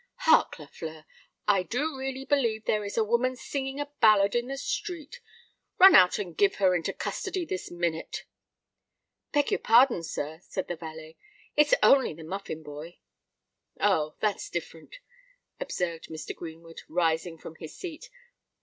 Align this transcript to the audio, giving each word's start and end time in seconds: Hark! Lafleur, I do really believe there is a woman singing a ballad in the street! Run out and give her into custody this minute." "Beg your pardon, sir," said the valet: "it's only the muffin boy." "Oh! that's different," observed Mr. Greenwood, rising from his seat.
Hark! 0.25 0.57
Lafleur, 0.57 1.05
I 1.47 1.61
do 1.61 1.95
really 1.95 2.25
believe 2.25 2.65
there 2.65 2.83
is 2.83 2.97
a 2.97 3.03
woman 3.03 3.35
singing 3.35 3.79
a 3.79 3.85
ballad 4.01 4.33
in 4.33 4.47
the 4.47 4.57
street! 4.57 5.19
Run 5.77 5.93
out 5.93 6.17
and 6.17 6.35
give 6.35 6.55
her 6.55 6.73
into 6.73 6.91
custody 6.91 7.45
this 7.45 7.69
minute." 7.69 8.25
"Beg 9.31 9.51
your 9.51 9.59
pardon, 9.59 10.01
sir," 10.01 10.39
said 10.41 10.67
the 10.67 10.75
valet: 10.75 11.17
"it's 11.55 11.75
only 11.83 12.15
the 12.15 12.23
muffin 12.23 12.63
boy." 12.63 12.97
"Oh! 13.79 14.15
that's 14.19 14.49
different," 14.49 14.95
observed 15.59 16.07
Mr. 16.07 16.35
Greenwood, 16.35 16.81
rising 16.87 17.37
from 17.37 17.53
his 17.59 17.75
seat. 17.77 18.09